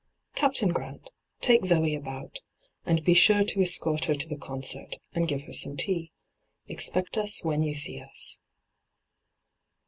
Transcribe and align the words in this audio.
Captain 0.33 0.69
Grant, 0.69 1.11
take 1.41 1.63
Zoe 1.63 1.93
about, 1.93 2.39
and 2.87 3.03
be 3.03 3.13
sure 3.13 3.43
to 3.43 3.61
escort 3.61 4.05
her 4.05 4.15
to 4.15 4.27
the 4.27 4.35
concert, 4.35 4.95
and 5.13 5.27
give 5.27 5.43
her 5.43 5.53
some 5.53 5.77
tea. 5.77 6.11
Expect 6.65 7.19
us 7.19 7.43
when 7.43 7.61
you 7.61 7.75
see 7.75 8.01
us.' 8.01 8.41